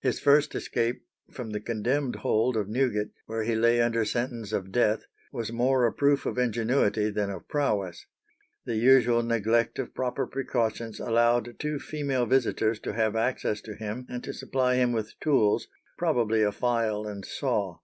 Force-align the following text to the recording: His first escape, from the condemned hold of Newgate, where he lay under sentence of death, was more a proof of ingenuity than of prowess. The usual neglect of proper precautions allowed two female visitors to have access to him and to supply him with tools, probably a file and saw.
His 0.00 0.20
first 0.20 0.54
escape, 0.54 1.04
from 1.30 1.50
the 1.50 1.60
condemned 1.60 2.16
hold 2.16 2.56
of 2.56 2.66
Newgate, 2.66 3.10
where 3.26 3.42
he 3.42 3.54
lay 3.54 3.78
under 3.82 4.06
sentence 4.06 4.50
of 4.52 4.72
death, 4.72 5.04
was 5.32 5.52
more 5.52 5.84
a 5.86 5.92
proof 5.92 6.24
of 6.24 6.38
ingenuity 6.38 7.10
than 7.10 7.28
of 7.28 7.46
prowess. 7.46 8.06
The 8.64 8.76
usual 8.76 9.22
neglect 9.22 9.78
of 9.78 9.92
proper 9.92 10.26
precautions 10.26 10.98
allowed 10.98 11.58
two 11.58 11.78
female 11.78 12.24
visitors 12.24 12.80
to 12.80 12.94
have 12.94 13.14
access 13.16 13.60
to 13.60 13.74
him 13.74 14.06
and 14.08 14.24
to 14.24 14.32
supply 14.32 14.76
him 14.76 14.92
with 14.92 15.20
tools, 15.20 15.68
probably 15.98 16.42
a 16.42 16.52
file 16.52 17.06
and 17.06 17.22
saw. 17.26 17.80